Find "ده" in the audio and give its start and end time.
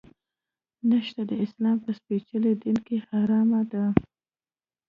3.71-3.83